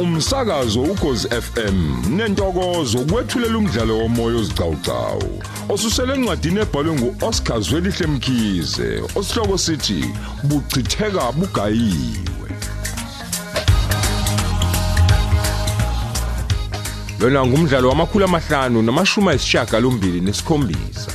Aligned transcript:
umsakazo 0.00 0.82
ukhozi 0.82 1.28
FM 1.28 1.78
nentokozo 2.16 2.98
kwethulela 2.98 3.58
umdlalo 3.58 3.98
womoya 3.98 4.36
ozicawucawu 4.36 5.42
osusele 5.68 6.14
encwadini 6.14 6.60
ebhalwe 6.60 6.92
nguOscar 6.94 7.60
Zwelihle 7.60 8.06
Mkhize 8.06 9.02
osihloko 9.16 9.58
sithi 9.58 10.04
buchitheka 10.44 11.32
bugayiwe. 11.32 12.50
Lona 17.20 17.46
ngumdlalo 17.46 17.88
wamakhulu 17.88 18.24
amahlanu 18.24 18.82
namashumi 18.82 19.28
ayisishiyagalombili 19.28 20.20
nesikhombisa. 20.20 21.10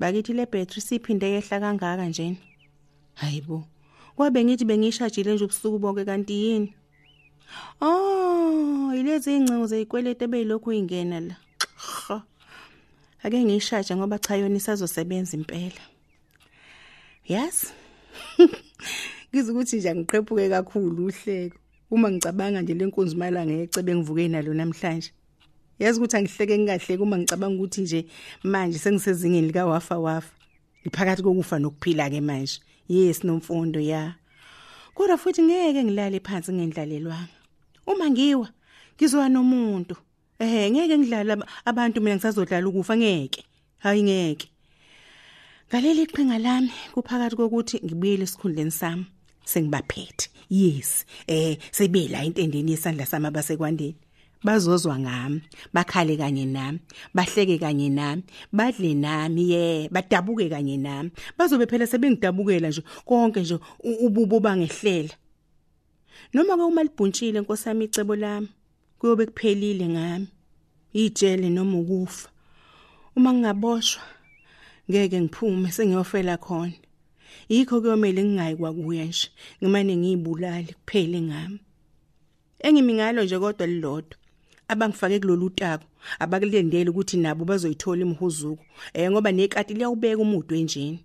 Bakithi 0.00 0.32
le 0.32 0.46
battery 0.46 0.80
siphinde 0.80 1.26
yehla 1.28 1.60
kangaka 1.60 2.08
njeni. 2.08 2.38
Hayibo. 3.14 3.64
Kwabe 4.16 4.44
ngithi 4.44 4.64
bengishajile 4.64 5.34
nje 5.34 5.44
ubusuku 5.44 5.78
bonke 5.78 6.04
kanti 6.04 6.32
yini? 6.32 6.74
Oh, 7.80 8.92
ilezi 8.94 9.36
ingcingo 9.36 9.66
zezikwelete 9.66 10.24
ebeyilokhu 10.24 10.72
ingena 10.72 11.20
la. 11.20 11.36
Ha. 11.76 12.22
Ake 13.22 13.44
ngiyishaje 13.44 13.96
ngoba 13.96 14.18
cha 14.18 14.36
yona 14.36 14.56
isazosebenza 14.56 15.36
impela. 15.36 15.82
Yes. 17.24 17.72
Ngize 19.34 19.52
ukuthi 19.52 19.76
nje 19.76 19.90
angiqephuke 19.90 20.48
kakhulu 20.48 21.06
uhleko. 21.06 21.58
Uma 21.90 22.10
ngicabanga 22.10 22.62
nje 22.62 22.74
lenkunzi 22.74 23.16
malanga 23.16 23.52
ecebe 23.52 23.94
ngivuke 23.94 24.28
nalo 24.28 24.54
namhlanje. 24.54 25.12
Yazi 25.80 25.98
ukuthi 25.98 26.16
angihleke 26.16 26.58
ngingahleki 26.58 27.02
uma 27.02 27.18
ngicabanga 27.18 27.56
ukuthi 27.56 27.80
nje 27.80 28.06
manje 28.42 28.78
sengisezingeni 28.78 29.46
lika 29.46 29.66
wafa 29.66 29.98
wafa. 29.98 30.32
Iphakathi 30.84 31.22
kokufa 31.22 31.58
nokuphila 31.58 32.10
ke 32.10 32.20
manje. 32.20 32.60
Yes 32.88 33.24
nomfundo 33.24 33.80
ya. 33.80 34.14
Kodwa 34.94 35.16
futhi 35.18 35.42
ngeke 35.42 35.84
ngilale 35.84 36.20
phansi 36.20 36.52
ngendlalelwanga 36.52 37.36
uma 37.86 38.10
ngiwa 38.10 38.48
ngizowa 38.96 39.28
nomuntu. 39.28 39.96
Eh 40.38 40.70
ngeke 40.70 40.98
ngidlala 40.98 41.46
abantu 41.64 42.00
mina 42.00 42.16
ngisazodlala 42.16 42.68
ukufa 42.68 42.96
ngeke. 42.96 43.44
Hayi 43.78 44.02
ngeke. 44.02 44.48
Ngaleli 45.68 46.02
iqhinga 46.02 46.38
lami 46.38 46.72
kuphakathi 46.92 47.36
kokuthi 47.36 47.80
ngibuyele 47.84 48.24
esikhundleni 48.24 48.70
sami 48.70 49.06
sengibaphethe. 49.44 50.28
Yes 50.50 51.06
eh 51.26 51.56
sebe 51.70 52.08
la 52.08 52.24
intendeni 52.24 52.72
yesandla 52.72 53.06
sami 53.06 53.26
abasekwandeni. 53.26 54.09
Bazozwa 54.44 54.98
ngami 54.98 55.42
bakhale 55.72 56.16
kanye 56.16 56.46
nami 56.46 56.78
bahleke 57.14 57.58
kanye 57.58 57.88
nami 57.88 58.22
badle 58.52 58.94
nami 58.94 59.50
ye 59.50 59.88
badabuke 59.88 60.48
kanye 60.48 60.76
nami. 60.76 61.10
Bazobe 61.38 61.66
phela 61.66 61.86
sebengidabukela 61.86 62.68
nje 62.68 62.82
konke 63.04 63.40
nje 63.40 63.58
ububo 63.84 64.40
bangehlela. 64.40 65.14
Noma 66.32 66.56
ke 66.56 66.62
uma 66.62 66.82
libhuntshile 66.82 67.40
nkosami 67.40 67.84
icebo 67.84 68.16
lami 68.16 68.48
kuyobe 68.98 69.26
kuphelile 69.26 69.88
ngami 69.88 70.26
ijele 70.92 71.50
noma 71.50 71.78
ukufa. 71.78 72.28
Uma 73.16 73.32
ngingaboshwa 73.32 74.02
ngeke 74.90 75.20
ngiphume 75.20 75.70
sengiyofela 75.70 76.36
khona. 76.36 76.72
Yikho 77.48 77.80
kuyomela 77.80 78.22
ngingayi 78.22 78.56
kwakuye 78.56 79.04
nje 79.04 79.28
ngimane 79.62 79.96
ngiyibulali 79.96 80.72
kuphele 80.72 81.20
ngami. 81.20 81.60
Engimi 82.58 82.94
ngalo 82.94 83.24
nje 83.24 83.38
kodwa 83.38 83.66
lilodwa 83.66 84.19
abangifake 84.72 85.20
kulolu 85.20 85.46
utako 85.46 85.86
abakulendele 86.22 86.88
ukuthi 86.90 87.16
nabo 87.16 87.42
bazoyithola 87.50 88.02
imhuzuko 88.06 88.64
eh 88.96 89.10
ngoba 89.10 89.30
nekati 89.32 89.74
liyawubeka 89.74 90.22
umudu 90.24 90.54
enjeni 90.60 91.00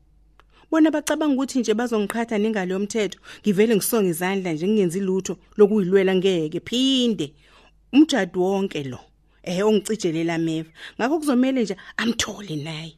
bona 0.72 0.92
bacabanga 0.92 1.34
ukuthi 1.34 1.60
nje 1.60 1.74
bazongiqhatha 1.74 2.38
nengalo 2.38 2.74
yomthetho 2.76 3.20
ngivele 3.42 3.76
ngisonge 3.76 4.10
izandla 4.10 4.50
nje 4.54 4.68
ngingenzi 4.68 5.00
lutho 5.08 5.34
lokuyilwela 5.58 6.16
ngeke 6.16 6.60
phinde. 6.68 7.28
Umjadu 7.94 8.42
wonke 8.44 8.84
lo 8.84 9.00
eh 9.44 9.66
ongicijelela 9.68 10.38
meva. 10.38 10.72
Ngakho 10.98 11.20
kuzomela 11.20 11.62
nje 11.62 11.76
amthole 11.98 12.56
naye. 12.56 12.94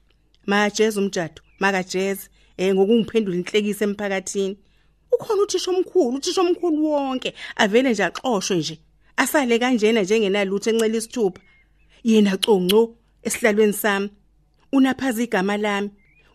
Majeza 0.45 1.01
umjadu 1.01 1.41
makajeza 1.59 2.29
eh 2.57 2.73
ngokungiphendula 2.73 3.37
inhlekisa 3.37 3.85
emphakathini. 3.85 4.57
Ukhona 5.11 5.41
uthisha 5.43 5.71
omkhulu 5.71 6.17
uthisha 6.17 6.41
omkhulu 6.41 6.85
wonke 6.91 7.33
avele 7.55 7.91
nje 7.91 8.03
axoshwe 8.03 8.57
nje. 8.57 8.75
Asale 9.17 9.59
kanjena 9.59 10.01
njengenalutho 10.01 10.69
encela 10.69 10.97
isithupha. 10.97 11.41
Yena 12.03 12.37
conco 12.37 12.95
esihlalweni 13.23 13.73
sami 13.73 14.09
unaphaza 14.71 15.23
igama 15.23 15.57
lami. 15.57 15.89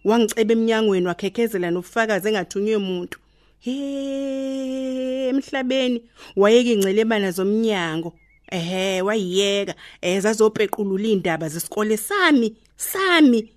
Wangiceba 0.04 0.52
eminyangweni 0.52 1.06
wakhekezela 1.06 1.70
nofakazi 1.70 2.28
engathunywe 2.28 2.76
umuntu. 2.76 3.18
He 3.60 5.28
emhlabeni 5.28 6.02
wayeke 6.36 6.72
ingcelebana 6.72 7.30
zomnyango. 7.30 8.12
Ehe 8.50 9.02
wayiyeka. 9.02 9.74
Ezazopequlula 10.00 11.08
indaba 11.08 11.48
zesikole 11.48 11.96
sami 11.96 12.56
sami. 12.76 13.52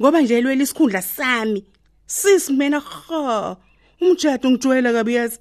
Ngoba 0.00 0.20
nje 0.20 0.40
lwela 0.40 0.62
isikhundla 0.62 1.02
sami. 1.02 1.64
Sis 2.06 2.50
mina 2.50 2.80
kho 2.80 3.56
umjado 4.00 4.50
ngijwayela 4.50 4.92
kabi 4.92 5.14
yazi. 5.14 5.38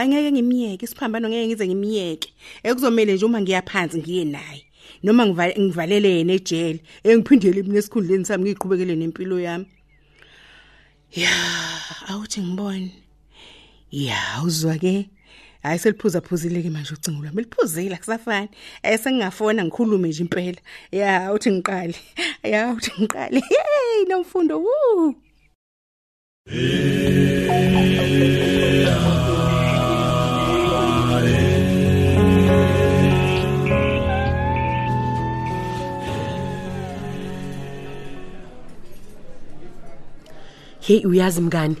Angeke 0.00 0.32
ngimiyeke 0.32 0.84
isiphambano 0.84 1.28
ngeke 1.28 1.46
ngize 1.46 1.66
ngimiyeke 1.66 2.28
ekuzomela 2.62 3.12
nje 3.12 3.24
uma 3.26 3.40
ngiyaphansi 3.40 3.98
ngiye 3.98 4.24
naye 4.24 4.62
noma 5.02 5.26
ngivalele 5.26 6.08
yena 6.16 6.32
ejele 6.32 6.80
engiphindele 7.04 7.62
mina 7.62 7.78
esikhundleni 7.78 8.24
sami 8.24 8.44
ngiqhubekele 8.44 8.94
nempilo 8.96 9.40
yami. 9.40 9.66
Ya 11.12 11.30
awuthi 12.08 12.40
ngibone. 12.40 12.92
Ya 13.90 14.42
uzwa 14.44 14.78
ke? 14.78 15.08
Hayi 15.62 15.78
seliphuza 15.78 16.20
phuzile 16.20 16.62
ke 16.62 16.70
manje 16.70 16.94
ucingo 16.94 17.22
lwami. 17.22 17.42
Liphuzile 17.42 17.94
akusafani. 17.94 18.48
Esengingafona 18.82 19.64
ngikhulume 19.64 20.08
nje 20.08 20.22
impela. 20.22 20.60
Ya 20.92 21.32
uthi 21.32 21.50
ngiqale. 21.50 21.94
Ya 22.42 22.72
uthi 22.72 22.90
ngiqale. 23.00 23.40
Hey 23.40 24.04
nomfundo 24.08 24.60
woo! 24.60 25.14
Hey 40.80 41.06
uyazi 41.06 41.40
mngani 41.40 41.76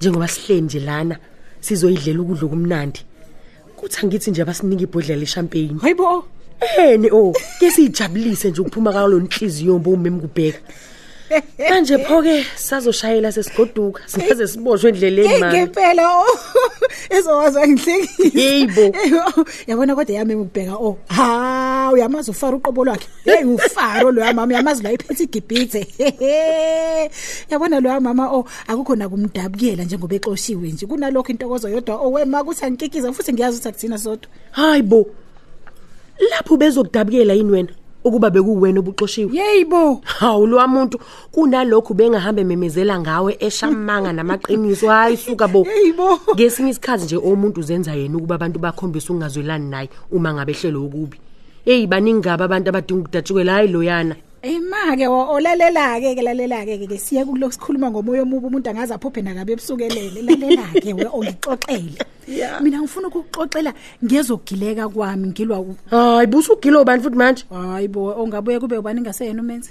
njengoba 0.00 0.28
sihleli 0.28 0.62
nje 0.62 0.80
lana 0.80 1.16
sizoyidlela 1.60 2.20
ukudla 2.22 2.48
kumnandi 2.48 3.00
kuthi 3.76 3.98
angithi 4.00 4.30
nje 4.30 4.42
abasinike 4.42 4.84
ibhodlela 4.84 5.20
leshampeni 5.20 5.78
hayibo! 5.82 6.24
Eheni 6.60 7.10
oh 7.12 7.32
ke 7.60 7.70
sijabulise 7.70 8.50
nje 8.50 8.60
ukuphuma 8.60 8.92
kwalo 8.92 9.20
nhliziyo 9.20 9.72
yombo 9.72 9.90
umem 9.90 10.20
kubheka 10.20 10.58
manje 11.70 11.98
pho 11.98 12.22
ke 12.22 12.46
sazoshayela 12.56 13.32
sesigoduka 13.32 14.02
singaze 14.06 14.46
siboshwe 14.46 14.88
endleleni 14.90 15.38
manje 15.38 15.56
ngempela 15.56 16.04
oh 16.18 16.38
ezowaza 17.16 17.68
ngihlekile 17.68 18.44
Yebo. 18.54 18.96
yabona 19.68 19.94
kodwa 19.94 20.14
yami 20.14 20.34
ukubheka 20.34 20.74
oh 20.76 20.98
ha 21.08 21.90
uyamazi 21.92 22.30
ufaro 22.30 22.56
uqobo 22.56 22.84
lwakhe. 22.84 23.08
Hey 23.24 23.44
ufaro 23.44 24.12
lo 24.12 24.24
mama 24.24 24.46
uyamazi 24.46 24.82
la 24.82 24.92
iphethe 24.92 25.24
igibhithe. 25.24 25.86
Yabona 27.50 27.80
lo 27.80 28.00
mama 28.00 28.32
oh 28.32 28.44
akukho 28.66 28.96
nakumdabukela 28.96 29.84
njengoba 29.84 30.14
exoshiwe 30.16 30.68
nje. 30.68 30.86
Kunalokho 30.86 31.32
intokozo 31.32 31.68
yodwa 31.68 31.96
oh 31.96 32.12
wema 32.12 32.44
kuthi 32.44 32.64
angikikiza 32.64 33.12
futhi 33.12 33.32
ngiyazi 33.32 33.56
ukuthi 33.56 33.68
akuthina 33.68 33.98
sodwa. 33.98 34.30
Hayibo 34.50 35.06
lapho 36.30 36.56
bezokudabukela 36.56 37.34
yini 37.34 37.52
wena? 37.52 37.72
Ukuba 38.04 38.30
bekuwena 38.30 38.80
obuxoshiwe. 38.80 39.32
Yeyibo 39.32 40.00
hawu 40.04 40.46
lo 40.46 40.68
muntu 40.68 40.98
kunalokho 41.32 41.94
bengahambe 41.94 42.44
memezela 42.44 43.00
ngawe 43.00 43.36
eshamanga 43.40 44.12
namaqiniso. 44.16 44.88
Hayi 44.88 45.16
suka 45.16 45.48
bo. 45.48 45.66
Yeyibo 45.66 46.20
ngesinye 46.34 46.70
isikhathi 46.70 47.04
nje 47.04 47.16
omuntu 47.16 47.60
uzenza 47.60 47.94
yena 47.94 48.16
ukuba 48.16 48.34
abantu 48.34 48.58
bakhombisa 48.58 49.12
ungazwelani 49.12 49.70
naye 49.70 49.88
uma 50.12 50.34
ngabe 50.34 50.52
hlelo 50.52 50.84
ukubi 50.84 51.16
hey 51.64 51.86
baningi 51.86 52.20
ngaba 52.20 52.44
abantu 52.44 52.68
abadinga 52.68 53.00
ukudatshukela 53.00 53.52
hayi 53.52 53.68
loyana. 53.68 54.16
Ema 54.44 54.92
ke 54.96 55.06
olalela 55.08 55.96
ke 56.04 56.12
ke 56.16 56.22
lalela 56.22 56.64
ke 56.68 56.76
ke 56.84 56.98
siya 57.00 57.24
kuloko 57.24 57.52
sikhuluma 57.56 57.88
ngomoya 57.90 58.22
omubi 58.22 58.46
umuntu 58.46 58.68
angaze 58.70 58.92
aphuphe 58.94 59.22
nakabe 59.24 59.52
ebusukelele 59.56 60.20
lalela 60.20 60.64
ke 60.84 60.92
we 60.92 61.06
ongixoxele 61.16 61.96
mina 62.60 62.78
ngifuna 62.84 63.08
ukuxoxela 63.08 63.72
ngezogileka 64.04 64.88
kwami 64.92 65.28
ngilwa 65.32 65.60
u- 65.60 65.76
hayi 65.90 66.26
busugilo 66.26 66.84
bani 66.84 67.02
futhi 67.02 67.16
manje? 67.16 67.44
Hayi 67.50 67.88
bo 67.88 68.12
ongabuye 68.20 68.60
kube 68.60 68.76
ubani 68.78 69.00
ngaseyena 69.00 69.40
umenzi? 69.42 69.70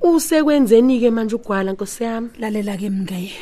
Usekwenzeni 0.00 1.00
ke 1.00 1.10
manje 1.10 1.34
ugwala 1.36 1.72
nkosi 1.72 2.04
yami? 2.04 2.28
Lalela 2.40 2.76
ke 2.80 2.88
mngaye 2.90 3.32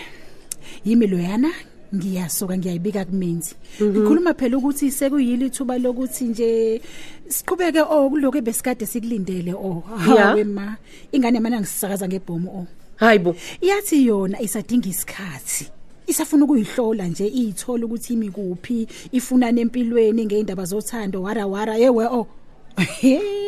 yimi 0.84 1.06
loyana? 1.06 1.50
Ngiyasuka 1.94 2.56
ngiyayibika 2.58 3.04
kumenzi. 3.04 3.54
Ngikhuluma 3.82 4.34
phela 4.34 4.56
ukuthi 4.58 4.90
sekuyili 4.90 5.46
ithuba 5.46 5.78
lokuthi 5.78 6.24
nje 6.24 6.80
siqhubeke 7.28 7.80
oh 7.80 8.08
kuloko 8.10 8.40
besikade 8.40 8.86
sikulindele 8.86 9.52
oh 9.54 9.82
Ya. 10.16 10.24
hawe 10.32 10.44
ma 10.44 10.76
ingane 11.12 11.40
mana 11.40 11.60
ngisakaza 11.60 12.08
ngebhomu 12.08 12.48
oh. 12.50 12.66
Hayibo 12.96 13.36
Yathi 13.60 14.06
yona 14.06 14.40
isadinga 14.40 14.88
isikhathi. 14.88 15.68
Isafuna 16.06 16.44
ukuyihlola 16.44 17.06
nje 17.06 17.26
ithola 17.26 17.86
ukuthi 17.86 18.12
imi 18.12 18.30
kuphi, 18.30 18.88
ifuna 19.12 19.52
nempilweni 19.52 20.26
ngeindaba 20.26 20.64
zothando 20.64 21.22
wara 21.22 21.46
wara 21.46 21.76
yewe 21.76 22.06
oh. 22.06 22.26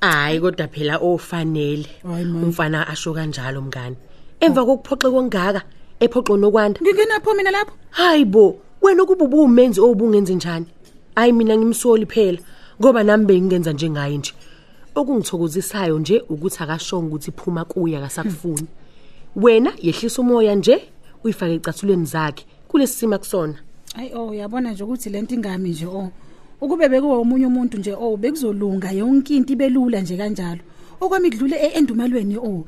hayi 0.00 0.40
kodwa 0.40 0.68
phela 0.68 0.98
ofanele. 0.98 1.86
Umfana 2.04 2.88
asho 2.88 3.14
kanjalo 3.14 3.62
mngani. 3.62 3.96
Emva 4.40 4.64
kokuphoxe 4.64 5.10
kongaka 5.10 5.62
ephoxo 6.04 6.36
nokwanda 6.36 6.80
Ngingenapho 6.80 7.34
mina 7.34 7.50
lapho? 7.50 7.72
hayibo 7.90 8.56
wena 8.82 9.04
kuba 9.04 9.24
ubumenzi 9.24 9.80
obungenze 9.80 10.34
njani 10.34 10.66
hayi 11.14 11.32
mina 11.32 11.56
ngimsoli 11.56 12.06
phela 12.06 12.38
ngoba 12.80 13.02
nami 13.04 13.24
bengingenza 13.24 13.72
njengaye 13.72 14.18
nje 14.18 14.32
okungithokozisayo 14.94 15.98
nje 15.98 16.22
ukuthi 16.28 16.62
akashongo 16.62 17.06
ukuthi 17.06 17.30
iphuma 17.30 17.64
kuya 17.64 18.00
kasakufuni 18.00 18.66
wena 19.36 19.72
yehlisa 19.82 20.22
umoya 20.22 20.54
nje 20.54 20.82
uyifake 21.24 21.54
ecathulweni 21.54 22.04
zakhe 22.04 22.44
kulesimo 22.68 23.18
kusona 23.18 23.56
Ay 23.94 24.10
oh 24.14 24.34
yabona 24.34 24.70
nje 24.72 24.84
ukuthi 24.84 25.10
lento 25.10 25.34
ingami 25.34 25.70
nje 25.70 25.86
oh. 25.86 26.10
Ukube 26.60 26.88
bekuwa 26.88 27.20
umunye 27.20 27.46
umuntu 27.46 27.78
nje 27.78 27.94
oh 27.94 28.16
bekuzolunga 28.16 28.90
yonke 28.90 29.36
into 29.36 29.52
ibelula 29.52 30.00
nje 30.00 30.16
kanjalo. 30.16 30.60
Okwami 31.02 31.30
kudlule 31.30 31.56
e- 31.56 31.72
endumalweni 31.78 32.36
oh 32.36 32.64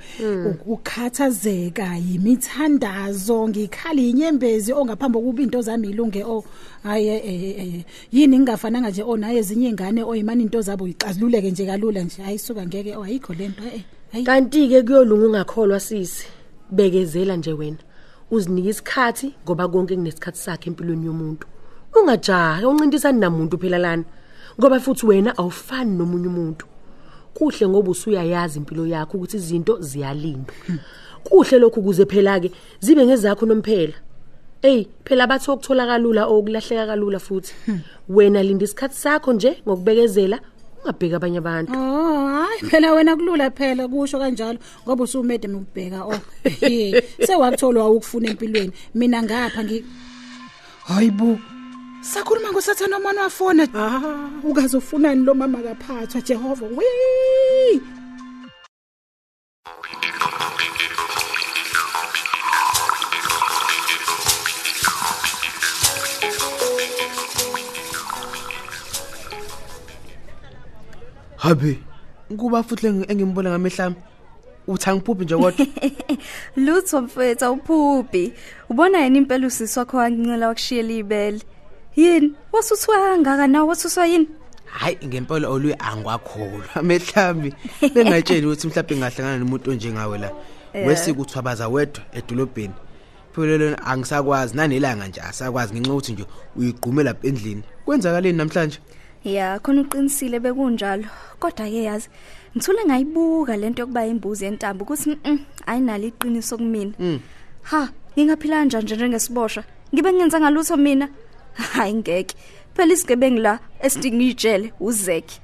ukukhathazeka 0.51 1.97
yimithandazo 1.97 3.49
ngikhali 3.49 4.11
inyembezi 4.11 4.73
ongaphambi 4.73 5.19
kokuba 5.19 5.43
into 5.43 5.63
zami 5.63 5.91
ilunge 5.91 6.25
oh 6.25 6.45
hayi 6.83 7.09
eh, 7.09 7.25
eh 7.25 7.85
yini 8.13 8.39
ngingafananga 8.39 8.91
nje? 8.91 9.03
Oh 9.03 9.17
naye 9.17 9.39
ezinye 9.39 9.69
ingane 9.69 10.03
oh 10.03 10.17
imani 10.17 10.43
into 10.43 10.61
zabo 10.61 10.89
ixazululeke 10.89 11.51
nje 11.51 11.67
kalula 11.67 12.03
nje. 12.03 12.23
Ayisuka 12.23 12.67
ngeke 12.67 12.97
oh 12.97 13.05
ayikho 13.05 13.35
lento 13.35 13.63
eh 13.63 13.83
hayi. 14.13 14.25
Kanti 14.25 14.69
ke 14.69 14.83
kuyolunga 14.83 15.27
ungakholwa 15.27 15.81
sisi 15.81 16.27
bekezela 16.71 17.37
nje 17.37 17.53
wena. 17.53 17.79
Uzinike 18.31 18.69
isikhathi 18.69 19.33
ngoba 19.45 19.69
konke 19.69 19.95
kunesikhathi 19.97 20.39
sakhe 20.39 20.71
empilweni 20.71 21.07
yomuntu. 21.07 21.47
Ungajahi 21.95 22.67
uncintisani 22.67 23.21
namuntu 23.21 23.59
phela 23.59 23.79
lana 23.79 24.05
ngoba 24.59 24.81
futhi 24.81 25.07
wena 25.07 25.39
awufani 25.39 25.97
nomunye 25.97 26.27
umuntu. 26.27 26.67
Kuhle 27.35 27.69
ngoba 27.69 27.91
usuyayazi 27.91 28.59
impilo 28.59 28.87
yakho 28.87 29.17
ukuthi 29.17 29.37
izinto 29.37 29.81
ziyalindwa 29.81 30.55
kuhle 31.25 31.59
lokhu 31.59 31.83
kuze 31.83 32.07
phela 32.07 32.41
ke 32.41 32.51
zibe 32.81 33.07
ngezakho 33.07 33.47
nomphela. 33.47 33.95
Ey 34.63 34.87
phela 35.05 35.27
bathi 35.27 35.51
okuthola 35.51 35.87
kalula 35.87 36.27
okulahleka 36.27 36.87
kalula 36.87 37.19
futhi. 37.19 37.53
Wena 38.09 38.43
linda 38.43 38.65
isikhathi 38.65 38.97
sakho 38.97 39.33
nje 39.33 39.63
ngokubekezela 39.67 40.41
ungabheka 40.85 41.17
abanye 41.17 41.39
abantu. 41.39 41.73
Oh 41.73 42.27
hayi 42.29 42.61
phela 42.71 42.93
wena 42.93 43.17
kulula 43.17 43.51
phela 43.51 43.89
kusho 43.89 44.19
kanjalo 44.19 44.59
ngoba 44.85 45.05
usumede 45.05 45.49
ukubheka 45.49 46.05
oh 46.05 46.21
sewakutholwa 47.27 47.91
ukufuna 47.91 48.29
empilweni. 48.31 48.73
Mina 48.95 49.23
ngapha 49.23 49.65
ngi 49.65 49.85
Hayibo 50.85 51.39
Sakhuluma 52.13 52.49
ngosathana 52.53 52.99
mama 53.05 53.23
wafona 53.27 53.65
ah 53.75 54.31
ukazofunani 54.51 55.25
lo 55.27 55.33
mama 55.35 55.59
kaphathwa 55.67 56.21
Jehova 56.29 56.67
wi 56.77 56.91
Habe. 71.37 71.79
Kuba 72.39 72.63
futhi 72.63 72.87
engi- 72.87 73.11
engimbona 73.11 73.51
ngamehlami. 73.51 73.97
Uthi 74.67 74.91
angiphuphi 74.91 75.25
nje 75.25 75.37
kodwa. 75.37 75.67
Lutho 76.65 77.03
mfethu 77.03 77.45
awuphuphi. 77.45 78.33
Ubona 78.71 78.99
yini 79.05 79.19
impela 79.19 79.47
usisi 79.47 79.79
wakho 79.79 79.97
wancela 79.97 80.49
wakushiyela 80.49 80.93
ibele. 80.93 81.41
Yini? 81.97 82.35
Wasuthiwa 82.53 82.97
kangaka 82.99 83.47
nawe 83.47 83.69
wasuswa 83.69 84.07
yini? 84.07 84.29
Hayi 84.65 84.99
ngempela 85.05 85.49
oluye 85.49 85.77
angwakholwa. 85.79 86.83
Mehlami 86.83 87.55
bengatsheli 87.95 88.47
ukuthi 88.47 88.67
mhlawumbe 88.67 88.97
ngahlangana 88.97 89.39
nomuntu 89.39 89.71
onjengawe 89.71 90.19
la. 90.19 90.31
Wesike 90.75 91.21
uthwabaza 91.21 91.69
wedwa 91.69 92.03
edolobheni. 92.13 92.75
Phela 93.33 93.59
lona 93.59 93.87
angisakwazi 93.87 94.57
nanelanga 94.57 95.09
nje 95.09 95.21
asakwazi 95.21 95.75
ngenxa 95.75 95.93
ukuthi 95.93 96.13
nje 96.13 96.25
uyigqume 96.57 97.03
lapha 97.03 97.29
endlini. 97.29 97.63
Kwenzakaleni 97.85 98.39
namhlanje? 98.39 98.79
Ya, 99.25 99.59
khona 99.59 99.81
uqinisile 99.81 100.41
bekunjalo. 100.41 101.05
Kodwa 101.39 101.67
ke 101.67 101.83
yazi, 101.83 102.09
ngithule 102.57 102.85
ngayibuka 102.85 103.57
lento 103.57 103.83
yokuba 103.83 104.07
imbuzi 104.07 104.45
yentambo 104.45 104.85
ukuthi 104.85 105.19
mm 105.25 105.39
ayinalo 105.67 106.07
iqiniso 106.07 106.57
kumina. 106.59 106.93
Ha, 107.63 107.89
ngingaphila 108.19 108.57
kanjani 108.57 108.85
nje 108.85 108.97
njengesiboshwa? 108.97 109.65
Ngibe 109.95 110.13
ngenza 110.13 110.41
ngalutho 110.41 110.77
mina? 110.77 111.09
Hayi 111.55 111.95
ngeke. 111.95 112.35
Phela 112.75 112.93
isigebengu 112.93 113.41
la 113.41 113.59
esidingijele 113.81 114.73
uzeki. 114.81 115.41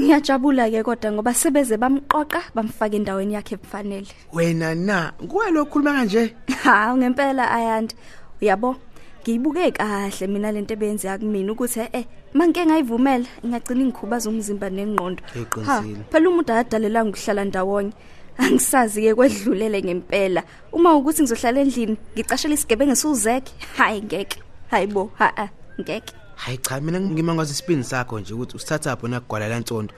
Ngiyajabula 0.00 0.70
ke 0.70 0.82
kodwa 0.82 1.12
ngoba 1.12 1.34
sebeze 1.34 1.76
bamqoqa 1.76 2.42
bamfaka 2.54 2.96
endaweni 2.96 3.34
yakhe 3.34 3.54
efanele. 3.54 4.06
Wena 4.32 4.74
na, 4.74 5.12
kuwa 5.28 5.50
lokhuluma 5.50 5.92
kanje? 5.92 6.34
Ha, 6.62 6.96
ngempela 6.96 7.50
ayanda. 7.50 7.94
Uyabo? 8.42 8.76
Ngiyibuke 9.22 9.70
kahle 9.70 10.26
mina 10.26 10.52
lento 10.52 10.74
ebenza 10.74 11.18
kumina 11.18 11.52
ukuthi 11.52 11.80
eh 11.92 12.04
manke 12.34 12.66
ngayivumela 12.66 13.26
ingagcina 13.42 13.80
ingikhubaza 13.80 14.28
umzimba 14.28 14.68
nengqondo. 14.68 15.22
Eqinisile. 15.32 16.04
phela 16.10 16.28
umuntu 16.28 16.52
akadalelanga 16.52 17.10
ukuhlala 17.10 17.44
ndawonye. 17.44 17.92
Angisazi 18.36 19.00
ke 19.02 19.14
kwedlulele 19.14 19.80
ngempela. 19.82 20.42
Uma 20.72 20.96
ukuthi 20.96 21.22
ngizohlala 21.22 21.60
endlini, 21.60 21.96
ngicashela 22.14 22.54
isigebengu 22.54 22.92
esuzekhe. 22.92 23.54
Hayi 23.78 24.02
ngeke. 24.02 24.38
Hayibo, 24.70 25.10
ha 25.18 25.32
a 25.36 25.48
ngeke. 25.80 26.14
Hayi 26.36 26.58
cha 26.58 26.80
mina 26.80 27.00
ngimangaza 27.00 27.52
isipini 27.52 27.84
sakho 27.84 28.20
nje 28.20 28.34
ukuthi 28.34 28.56
usithatha 28.56 28.96
phona 28.96 29.20
kugwala 29.20 29.48
lantsondo. 29.48 29.94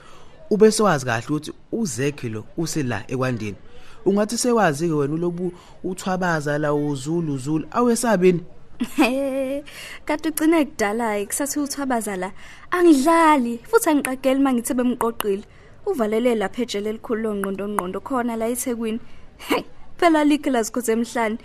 Ube 0.49 0.71
sewazi 0.71 1.05
kahle 1.05 1.25
ukuthi 1.27 1.51
uzekhe 1.71 2.29
lo 2.29 2.43
usela 2.57 3.03
ekwandeni. 3.07 3.57
Ungathi 4.05 4.37
sewazi 4.37 4.87
ke 4.87 4.93
wena 4.93 5.13
ulobu 5.13 5.51
uthwabaza 5.83 6.57
la 6.57 6.73
uzulu 6.73 7.33
uzulu 7.33 7.67
awesabini. 7.71 8.43
Kade 10.05 10.29
ugcine 10.29 10.65
kudala 10.65 11.25
kusathi 11.25 11.59
uthabaza 11.59 12.15
la. 12.15 12.31
Angidlali 12.71 13.59
futhi 13.69 13.89
angiqageli 13.89 14.39
mangithe 14.39 14.73
bemqoqile. 14.73 15.43
Uvalele 15.85 16.35
lapha 16.35 16.61
ejele 16.61 16.89
elikhulu 16.89 17.21
longqondo 17.23 17.67
ngqondo 17.67 17.99
khona 17.99 18.35
la 18.35 18.47
eThekwini. 18.47 18.99
Hey, 19.37 19.63
phela 19.97 20.23
likhe 20.23 20.49
lazikho 20.49 20.79
emhlanje. 20.91 21.43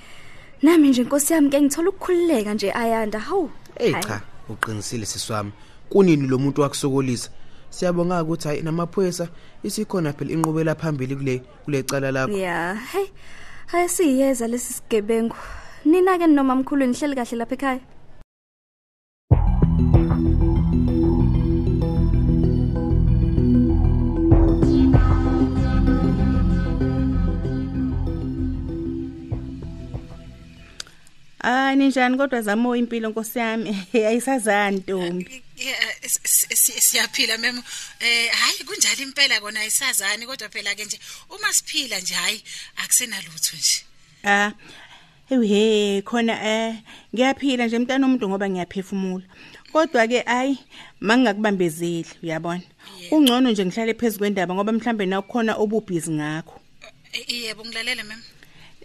Nami 0.63 0.89
nje 0.89 1.03
inkosi 1.03 1.33
yami 1.33 1.51
ke 1.51 1.61
ngithola 1.61 1.89
ukukhululeka 1.89 2.55
nje 2.55 2.73
ayanda. 2.73 3.19
Hawu. 3.19 3.51
Hey 3.79 3.93
Hayi. 3.93 4.05
cha 4.05 4.21
uqinisile 4.49 5.07
siswami. 5.07 5.53
Kunini 5.91 6.29
lo 6.29 6.39
muntu 6.39 6.61
wakusokolisa? 6.63 7.31
Siyabonga 7.71 8.23
ukuthi 8.23 8.49
hayi 8.49 8.63
namaphoyisa 8.63 9.29
isikhona 9.65 10.13
phela 10.13 10.33
inqubela 10.33 10.75
phambili 10.75 11.17
kule 11.17 11.43
kule 11.65 11.83
cala 11.83 12.13
lakho. 12.13 12.33
Yeah, 12.33 12.79
hey. 12.93 13.07
Hayi 13.67 13.89
siyeza 13.89 14.47
lesi 14.49 14.73
sigebengu. 14.73 15.37
Nina 15.85 16.19
ke 16.19 16.27
noma 16.27 16.55
mkhulu 16.55 16.87
nihleli 16.87 17.15
kahle 17.15 17.37
lapha 17.39 17.55
ekhaya. 17.55 17.81
Hayi 31.43 31.77
ninjani 31.77 32.17
kodwa 32.17 32.43
zamo 32.43 32.77
impilo 32.77 33.09
Nkosi 33.11 33.39
yami 33.39 33.87
ayisazani 33.95 34.77
Ntombi. 34.77 35.43
S- 36.03 36.21
s- 36.51 36.73
siyaphila 36.85 37.39
memo 37.39 37.63
eh 38.01 38.31
hayi 38.31 38.65
kunjalo 38.65 39.03
impela 39.03 39.41
kona 39.41 39.61
ayisazani 39.61 40.27
kodwa 40.27 40.49
phela 40.49 40.75
ke 40.75 40.85
nje 40.85 40.99
uma 41.31 41.53
siphila 41.53 42.01
nje 42.01 42.15
hayi 42.15 42.43
akusenalutho 42.77 43.57
nje 43.57 43.85
Ah. 44.25 44.53
Ewe 45.31 46.03
khona 46.03 46.35
eh 46.45 46.75
ngiyaphila 47.15 47.67
nje 47.67 47.79
mntana 47.79 48.07
umuntu 48.07 48.29
ngoba 48.29 48.49
ngiyaphefumula. 48.51 49.25
Kodwa 49.73 50.07
ke 50.09 50.23
ayi 50.27 50.59
mangingakubambezeli 51.01 52.07
uyabona. 52.23 52.63
Ungcono 53.11 53.51
nje 53.51 53.65
ngihlale 53.67 53.95
phezulu 53.95 54.19
kwendaba 54.19 54.55
ngoba 54.55 54.73
mhlambe 54.73 55.07
na 55.07 55.23
kukhona 55.23 55.55
obubhizi 55.57 56.11
ngakho. 56.11 56.61
Eh, 57.13 57.29
yebo 57.43 57.65
ngilalela 57.65 58.05
memo 58.05 58.23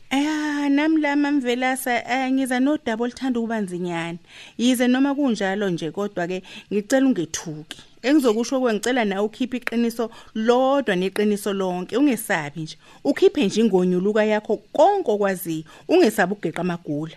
Eh 0.09 0.69
nami 0.69 1.01
la 1.01 1.15
mamvelasa 1.15 2.03
eh, 2.07 2.31
ngiza 2.31 2.59
nodaba 2.59 3.03
olithanda 3.03 3.39
ukuba 3.39 3.61
nzinyana. 3.61 4.17
Yize 4.57 4.87
noma 4.87 5.15
kunjalo 5.15 5.69
nje 5.69 5.91
kodwa 5.91 6.27
ke 6.27 6.43
ngicela 6.71 7.05
ungethuki. 7.07 7.77
Engizokusho 8.01 8.59
kwengicela 8.61 9.05
nawe 9.05 9.25
ukhiphe 9.25 9.57
iqiniso 9.57 10.09
lodwa 10.35 10.95
neqiniso 10.95 11.53
lonke 11.53 11.97
ungesabi 11.97 12.61
nje. 12.61 12.77
Ukhiphe 13.03 13.45
nje 13.45 13.61
ingonyuluka 13.61 14.23
yakho 14.25 14.57
konke 14.71 15.11
okwaziyo 15.11 15.63
ungesabi 15.87 16.33
ukugeqa 16.33 16.61
amagula. 16.61 17.15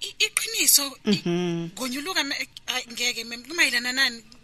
Iqiniso 0.00 0.92
Mhm. 1.04 1.68
ngonyuluka 1.76 2.20
ay, 2.66 2.82
ngeke 2.92 3.24
mem 3.24 3.42
kumayilana 3.42 3.92
nani 3.92 4.16
Eh, 4.16 4.35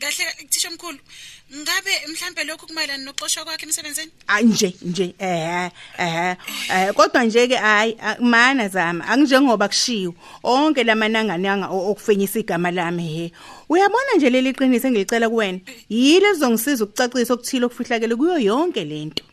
kahle 0.00 0.24
thisha 0.50 0.68
omkhulu 0.68 0.98
ngabe 1.62 1.92
mhlambe 2.12 2.44
lokhu 2.44 2.66
kumayelana 2.66 3.04
noxoshwa 3.04 3.44
kwakhe 3.44 3.66
emsebenzini? 3.66 4.10
Hayi 4.26 4.44
nje 4.46 4.74
nje 4.82 5.14
eh 5.18 5.70
eh 5.98 6.36
eh 6.70 6.92
kodwa 6.94 7.24
nje 7.24 7.48
ke 7.48 7.56
hayi 7.56 7.96
a- 8.00 8.16
mana 8.20 8.68
zama 8.68 9.04
angijengoba 9.08 9.68
kushiwo 9.68 10.14
onke 10.42 10.84
lamanangananga 10.84 11.66
o- 11.68 11.90
okufenyisa 11.90 12.38
igama 12.40 12.70
lami 12.70 13.06
he. 13.16 13.32
Uyabona 13.68 14.14
nje 14.16 14.30
leli 14.30 14.52
qiniso 14.52 14.88
engilicela 14.88 15.28
kuwena? 15.28 15.60
Yile 15.88 16.32
lizongisiza 16.32 16.84
ukucacisa 16.84 17.34
okuthile 17.34 17.64
okufihlakele 17.66 18.14
kuyo 18.16 18.38
yonke 18.38 18.84
lento 18.84 19.24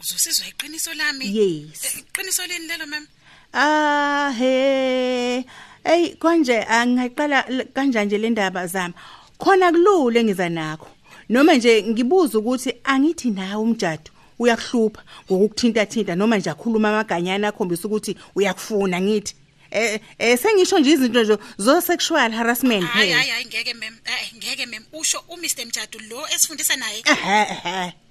uzosizwa 0.00 0.46
iqiniso 0.48 0.94
lami? 0.94 1.26
Yes. 1.38 1.84
Eh, 1.84 1.98
iqiniso 1.98 2.46
leni 2.46 2.66
lelo 2.66 2.86
mama 2.86 3.06
ah 3.52 4.30
he. 4.38 5.44
Ey 5.84 6.14
konje 6.20 6.62
angaqala 6.62 7.46
l- 7.48 7.66
kanjani 7.74 8.06
nje 8.06 8.18
le 8.18 8.30
ndaba 8.30 8.66
zami 8.66 8.94
khona 9.38 9.72
kulule 9.72 10.24
ngiza 10.24 10.48
nakho. 10.48 10.88
Noma 11.28 11.54
nje 11.54 11.82
ngibuza 11.82 12.38
ukuthi 12.38 12.74
angithi 12.84 13.30
nawe 13.30 13.62
umjado 13.62 14.10
uyakuhlupha 14.38 15.02
ngokukuthinta 15.26 15.86
thinta 15.86 16.14
noma 16.14 16.38
nje 16.38 16.50
akhuluma 16.50 16.88
amaganyana 16.88 17.48
akhombisa 17.48 17.88
ukuthi 17.88 18.16
uyakufuna 18.34 19.00
ngithi. 19.00 19.34
Eh 19.70 20.00
eh 20.18 20.38
sengisho 20.38 20.78
nje 20.78 20.90
izinto 20.90 21.22
nje 21.22 21.36
zo 21.58 21.80
sexual 21.80 22.32
harassment. 22.32 22.84
Hayi 22.84 23.12
hayi 23.12 23.44
ngeke 23.46 23.74
mem 23.74 23.98
eh 24.06 24.32
ngeke 24.36 24.66
mem. 24.66 24.84
Usho 24.92 25.18
uMr 25.28 25.66
Mjadu 25.66 25.98
lo 26.10 26.26
esifundisa 26.34 26.76
naye. 26.76 27.02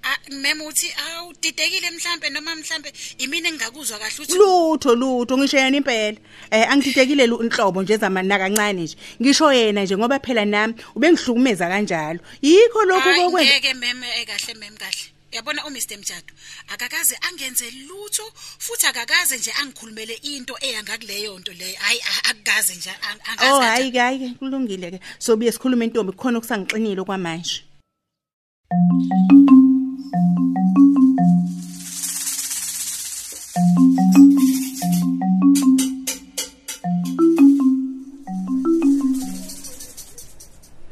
Ah, 0.02 0.16
mem 0.30 0.62
uthi 0.62 0.86
awudidekile 1.06 1.90
mhlambe 1.90 2.30
noma 2.30 2.54
mhlambe 2.54 2.92
imini 3.18 3.48
engakuzwa 3.48 3.98
kahle 3.98 4.22
uthi 4.22 4.32
lutho 4.32 4.94
lutho 4.94 5.38
ngisho 5.38 5.58
yena 5.58 5.76
impela. 5.76 6.18
Eh 6.50 6.70
angididekile 6.70 7.24
inhlobo 7.24 7.82
nje 7.82 7.96
zamana 7.96 8.38
kancane 8.38 8.82
nje. 8.82 8.96
Ngisho 9.20 9.52
yena 9.52 9.82
nje 9.84 9.96
ngoba 9.96 10.18
phela 10.20 10.44
nami 10.44 10.74
ubengihlukumeza 10.94 11.68
kanjalo. 11.68 12.20
Yikho 12.42 12.78
Hayi, 12.78 13.24
kokwenza 13.24 13.52
ngeke 13.52 13.74
mem 13.74 14.02
eh 14.02 14.26
kahle 14.26 14.54
mem 14.54 14.76
kahle. 14.76 15.17
Yabona 15.32 15.66
uMr 15.66 15.96
Mjadu 15.98 16.32
akakaze 16.68 17.16
angenze 17.28 17.70
lutho 17.70 18.26
futhi 18.58 18.86
akakaze 18.86 19.36
nje 19.38 19.52
angikhulumele 19.60 20.14
into 20.32 20.54
eyangakuleyo 20.60 21.38
nto 21.38 21.52
leyo. 21.52 21.76
Hayi 21.78 22.00
a- 22.00 22.24
akukaze 22.30 22.74
nje 22.74 22.90
ang- 22.90 23.20
angazi 23.30 23.50
Oh 23.52 23.58
kanjani. 23.60 23.66
hayi 23.66 23.92
ke 23.92 23.98
hayi 23.98 24.18
ke 24.18 24.28
kulungile 24.38 24.90
ke. 24.90 24.98
Sobuye 25.18 25.52
sikhulume 25.52 25.84
intombi 25.84 26.12
khona 26.12 26.38
okusangixinile 26.38 27.02
kwamanje. 27.04 27.62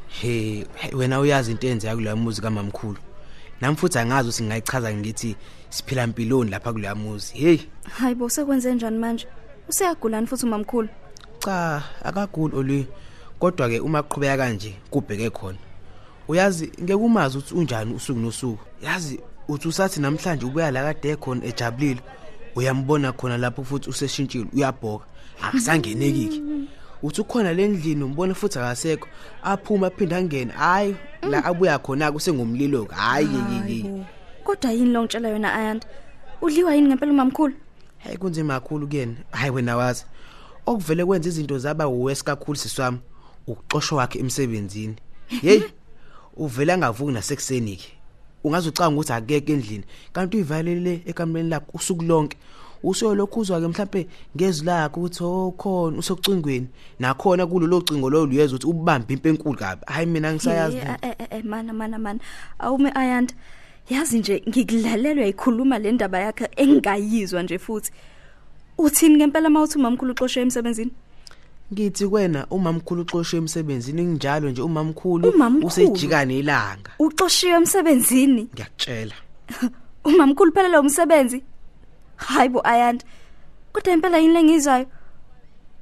He 0.09 0.65
he, 0.75 0.95
wena 0.95 1.19
uyazi 1.19 1.51
into 1.51 1.67
enze 1.67 1.87
kuleya 1.95 2.15
muzi 2.15 2.41
kamamkhulu? 2.41 2.97
Nami 3.61 3.77
futhi 3.77 3.99
angazi 3.99 4.29
ukuthi 4.29 4.43
ngingayichaza 4.43 4.93
ngithi 4.93 5.35
siphila 5.69 6.03
impiloni 6.03 6.51
lapha 6.51 6.73
kuleya 6.73 6.95
muzi 6.95 7.33
hey. 7.37 7.59
Hayi 7.83 8.15
bo 8.15 8.29
sekwenze 8.29 8.75
njani 8.75 8.97
manje? 8.97 9.27
Useyagulani 9.69 10.27
futhi 10.27 10.45
umamkhulu? 10.45 10.89
Cha 11.39 11.83
akaguli 12.03 12.55
oli 12.55 12.87
kodwa 13.39 13.69
ke 13.69 13.79
uma 13.79 14.03
qhubeka 14.03 14.37
kanje 14.37 14.75
kubheke 14.89 15.29
khona. 15.29 15.57
Uyazi 16.27 16.71
ngeke 16.81 16.93
umazi 16.93 17.37
ukuthi 17.37 17.55
unjani 17.55 17.93
usuku 17.93 18.19
nosuku. 18.19 18.59
Yazi 18.81 19.19
uthi 19.47 19.67
usathi 19.67 19.99
namhlanje 19.99 20.45
ubuya 20.45 20.71
la 20.71 20.93
kade 20.93 21.15
khona 21.15 21.45
ejabulile 21.45 22.01
uyambona 22.55 23.11
khona 23.11 23.37
lapho 23.37 23.63
futhi 23.63 23.89
useshintshile 23.89 24.45
uyabhoka. 24.53 25.05
Akusangenekiki 25.41 26.41
uthi 27.03 27.21
ukhona 27.21 27.53
lendlini 27.53 28.03
umbona 28.03 28.33
futhi 28.33 28.59
akasekho. 28.59 29.07
Aphuma 29.43 29.87
aphinda 29.87 30.17
angene. 30.17 30.51
Hayi 30.51 30.95
la 31.21 31.45
abuya 31.45 31.79
khona 31.79 32.11
kusengumlilo 32.11 32.85
hayi 32.85 33.27
yeyeye 33.27 34.05
kodwa 34.43 34.71
yini 34.71 34.91
lo 34.91 35.03
ngitshela 35.03 35.29
yona 35.29 35.53
ayanda? 35.53 35.87
Udliwa 36.41 36.75
yini 36.75 36.87
ngempela 36.87 37.11
umamkhulu 37.11 37.53
hey 37.97 38.17
kunzima 38.17 38.59
kakhulu 38.59 38.87
kuyena. 38.87 39.15
Hayi 39.31 39.51
wena 39.51 39.77
wazi. 39.77 40.05
Okuvele 40.65 41.05
kwenza 41.05 41.29
izinto 41.29 41.59
zaba 41.59 41.87
uwes 41.87 42.23
kakhulu 42.23 42.57
siswami 42.57 42.99
ukuxoshwa 43.47 43.97
wakhe 43.97 44.19
emsebenzini. 44.19 44.95
Hey 45.27 45.61
uvela 46.37 46.73
angavuki 46.73 47.11
nasekuseni 47.11 47.75
ke 47.75 47.91
ungaze 48.43 48.69
ucanga 48.69 48.95
ukuthi 48.95 49.13
akeke 49.13 49.53
endlini 49.53 49.83
kanti 50.13 50.37
uyivalele 50.37 51.01
ekameleni 51.05 51.49
lakho 51.49 51.71
usuku 51.73 52.03
lonke. 52.03 52.37
Usuyolokhu 52.83 53.39
uzwa 53.39 53.61
ke 53.61 53.67
mhlambe 53.67 54.07
ngezwi 54.35 54.65
lakho 54.65 54.99
ukuthi 54.99 55.23
oh 55.23 55.51
khona 55.57 55.97
usokucingweni 55.97 56.67
nakhona 56.99 57.47
kulolo 57.47 57.81
cingo 57.81 58.09
lo 58.09 58.25
luyeza 58.25 58.55
ukuthi 58.55 58.67
ubambe 58.67 59.13
impe 59.13 59.29
enkulu 59.29 59.57
kabi. 59.57 59.81
Hayi 59.87 60.05
mina 60.05 60.33
ngisayazi 60.33 60.77
Eh, 60.77 60.95
eh, 61.01 61.15
eh, 61.19 61.27
eh, 61.31 61.43
mana 61.45 61.73
mana 61.73 61.97
mana. 61.99 62.19
Awume 62.59 62.91
ayanda 62.95 63.33
yazi 63.89 64.19
nje 64.19 64.43
ngikulalelwa 64.49 65.25
yikhuluma 65.25 65.79
le 65.79 65.91
ndaba 65.91 66.19
yakhe 66.19 66.49
engingayizwa 66.55 67.43
nje 67.43 67.57
futhi. 67.59 67.91
Uthini 68.77 69.15
ngempela 69.15 69.49
mawuthi 69.49 69.77
umamkhulu 69.77 70.11
uxoshwe 70.11 70.41
emsebenzini? 70.41 70.91
Ngithi 71.73 72.07
kwena 72.07 72.47
umamkhulu 72.47 73.01
uxoshwe 73.01 73.37
emsebenzini 73.37 74.03
nginjalo 74.03 74.49
nje 74.49 74.61
umamkhulu 74.61 75.29
Umamkhulu? 75.29 75.67
usejikane 75.67 76.39
ilanga. 76.39 76.91
Uxoshiwe 76.99 77.53
emsebenzini? 77.53 78.49
Ngiyakutshela. 78.53 79.15
Umamkhulu 80.05 80.51
phela 80.51 80.67
lo 80.67 80.83
umsebenzi 82.17 82.33
hayibo 82.33 82.61
ayanda. 82.63 83.05
Kodwa 83.73 83.93
impela 83.93 84.17
yini 84.17 84.33
lengizwayo 84.33 84.85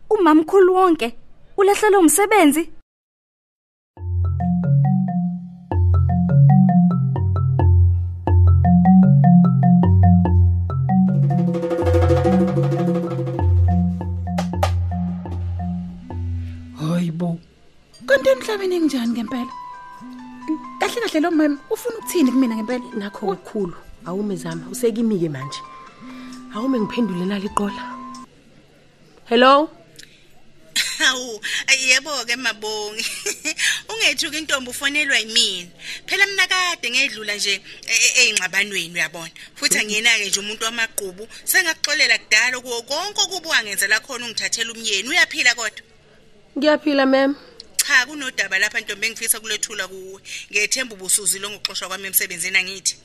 umamkhulu 0.09 0.75
wonke 0.75 1.17
ulahlela 1.57 1.99
umsebenzi. 1.99 2.69
Hayibo 16.79 17.39
kanti 18.05 18.29
emhlabeni 18.29 18.75
enginjani 18.75 19.13
ngempela? 19.13 19.51
Kahle 20.79 21.01
kahle 21.01 21.19
lo 21.19 21.31
mama 21.31 21.57
ufuna 21.69 21.97
ukuthini 21.97 22.31
kumina 22.31 22.55
ngempela? 22.55 22.85
Nakho 22.97 23.27
okukhulu 23.31 23.73
awume 24.05 24.35
zami 24.35 24.63
usekimike 24.71 25.29
manje. 25.29 25.61
Awume 26.55 26.79
ngiphendule 26.79 27.25
naliqola 27.25 27.83
hello 29.29 29.69
Hawu, 30.97 31.41
yebo 31.87 32.25
ke 32.25 32.35
mabongi. 32.35 33.05
Ungethuki 33.89 34.37
intombi 34.37 34.69
ufonelwa 34.69 35.17
yimina. 35.17 35.69
Phela 36.05 36.25
mina 36.25 36.47
kade 36.47 36.89
ngedlula 36.89 37.35
nje 37.35 37.61
ezingxabanweni 38.19 38.93
uyabona. 38.93 39.31
Futhi 39.55 39.77
angiyena 39.77 40.17
ke 40.17 40.27
nje 40.27 40.39
umuntu 40.39 40.65
wamaqhubu, 40.65 41.27
sengakuxolela 41.43 42.17
kudala 42.17 42.59
kuwo 42.59 42.81
konke 42.81 43.21
okuba 43.21 43.49
wangenzela 43.49 43.99
khona 43.99 44.25
ungithathela 44.25 44.71
umyeni. 44.71 45.09
Uyaphila 45.09 45.55
kodwa? 45.55 45.81
ngiyaphila 46.57 47.05
mem 47.05 47.35
Cha, 47.77 48.05
kunodaba 48.05 48.59
lapha 48.59 48.79
ntombi 48.79 49.07
engifisa 49.07 49.39
kulethula 49.39 49.87
kuwe. 49.87 50.21
Ngiyethemba 50.51 50.95
ubusuzile 50.95 51.47
ngokuxoshwa 51.49 51.87
kwami 51.87 52.07
emsebenzini 52.07 52.57
angithi. 52.57 52.95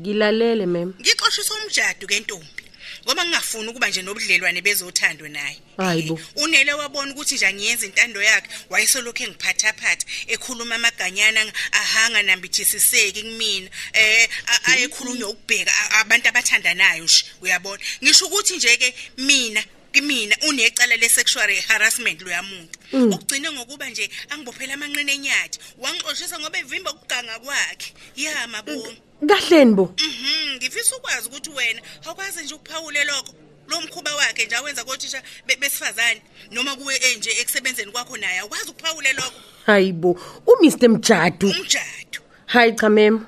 ngilalele 0.00 0.66
mem 0.66 0.94
Ngixoshisa 1.00 1.54
umjado 1.54 2.06
ke 2.06 2.20
ntombi. 2.20 2.67
Ngoba 3.04 3.24
ngingafuni 3.24 3.68
ukuba 3.68 3.88
nje 3.88 4.02
nobudlelwane 4.02 4.60
bezothandwa 4.62 5.28
naye. 5.28 5.58
Hayibo. 5.76 6.20
Unele 6.36 6.72
wabona 6.72 7.12
ukuthi 7.12 7.34
nje 7.34 7.46
angiyenza 7.46 7.86
intando 7.86 8.22
yakhe, 8.22 8.48
wayesolokhu 8.70 9.22
engiphatha 9.22 9.72
phatha, 9.72 10.06
ekhuluma 10.26 10.74
amaganyana 10.74 11.40
ang- 11.40 11.52
ahanga 11.72 12.22
nambithisiseki 12.22 13.22
kumina. 13.22 13.70
Eh 13.92 14.28
a- 14.46 14.64
ayekhulunywa 14.72 15.28
ukubheka 15.30 15.72
a- 15.72 16.00
abantu 16.00 16.28
abathandanayo 16.28 17.04
nje, 17.04 17.24
uyabona. 17.42 17.82
Ngisho 18.02 18.26
ukuthi 18.26 18.56
nje 18.56 18.76
ke 18.76 18.94
mina 19.16 19.64
kimina 19.92 20.36
unecala 20.48 20.96
le 20.96 21.08
sexual 21.08 21.50
harassment 21.68 22.22
lo 22.22 22.30
yamuntu. 22.30 22.78
Ukugcina 22.92 23.52
ngokuba 23.52 23.88
nje 23.90 24.10
angibophela 24.30 24.74
amanqine 24.74 25.12
enyathi, 25.12 25.58
wangixoshisa 25.78 26.38
ngoba 26.40 26.58
evimba 26.58 26.92
ukuganga 26.92 27.38
kwakhe. 27.38 27.92
Ya 28.16 28.46
mabonga. 28.48 28.96
kahleni 29.28 29.74
bo 29.74 29.94
Mhm, 29.98 30.56
ngifisa 30.56 30.96
ukwazi 30.96 31.28
ukuthi 31.28 31.50
wena 31.50 31.80
awukwazi 32.06 32.44
nje 32.44 32.54
ukuphawule 32.54 33.04
lokho. 33.04 33.34
Lo 33.68 33.80
mkhuba 33.80 34.14
wakhe 34.16 34.46
nje 34.46 34.56
awenza 34.56 34.84
kothisha 34.84 35.22
be- 35.46 35.56
besifazane 35.56 36.22
noma 36.50 36.76
kuwe 36.76 36.94
enje 36.96 37.30
ekusebenzeni 37.40 37.92
kwakho 37.92 38.16
naye 38.16 38.38
awukwazi 38.38 38.70
ukuphawule 38.70 39.12
lokho 39.12 39.40
hayibo 39.66 40.20
umr 40.46 40.88
mjadu 40.88 41.50
umjado. 41.50 42.20
hayi 42.46 42.72
cha 42.72 42.88
mem 42.88 43.26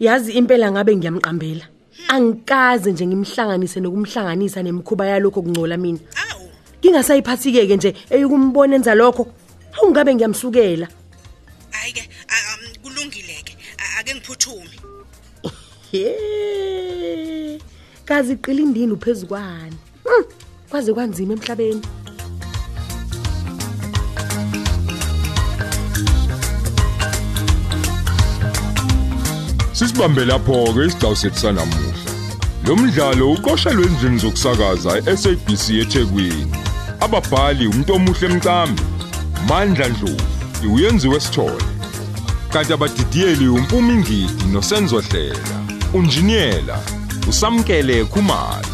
yazi 0.00 0.32
impela 0.32 0.72
ngabe 0.72 0.96
ngiyamqambela 0.96 1.68
angikaze 2.08 2.92
nje 2.92 3.06
ngimhlanganise 3.06 3.80
nokumhlanganisa 3.80 4.62
nemikhuba 4.62 5.06
yalokho 5.06 5.42
kungcola 5.42 5.76
mina 5.76 5.98
Awu, 6.30 6.48
ngingasayiphathike 6.80 7.66
ke 7.68 7.76
nje 7.76 7.90
eyikumbona 8.10 8.74
enza 8.76 8.94
lokho 8.94 9.26
awungabe 9.76 10.14
ngiyamsukela 10.14 10.88
hayi 11.70 11.92
ke 11.96 12.02
a- 12.34 12.44
am, 12.52 12.60
kulungile 12.82 13.36
ke. 13.46 13.52
A- 13.82 14.00
Ake 14.00 14.14
ngiphuthume. 14.14 14.76
he 15.92 17.58
kazi 18.04 18.32
iqila 18.32 18.60
indini 18.62 18.92
uphezukwane 18.92 19.76
Hmm, 20.04 20.24
kwaze 20.70 20.92
kwanzima 20.92 21.32
emhlabeni 21.36 21.82
Sisibambe 29.78 30.22
lapho 30.30 30.56
ke 30.74 30.80
isigcawu 30.86 31.16
sethu 31.20 31.38
sanamuhla. 31.42 31.87
Lo 32.68 32.76
mdlalo 32.76 33.32
uqoshelwe 33.32 33.86
endlini 33.86 34.18
zokusakaza 34.18 34.92
eSABC 35.12 35.64
eThekwini. 35.82 36.52
Ababhali 37.00 37.66
umuntu 37.66 37.92
omuhle 37.94 38.26
emcambi, 38.28 38.82
Mandla 39.48 39.88
Dlovu, 39.88 40.74
uyenziwe 40.74 41.20
sithole. 41.20 41.64
Kanti 42.52 42.72
abadidiyeli 42.72 43.48
uMpumi 43.48 43.94
Ngidi 43.94 44.44
noSenzo 44.52 45.00
Hlela, 45.00 45.56
unjiniyela 45.94 46.78
usamkele 47.28 48.04
Khumalo. 48.04 48.67